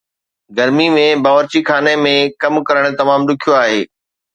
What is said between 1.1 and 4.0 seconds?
باورچی خانه ۾ ڪم ڪرڻ تمام ڏکيو آهي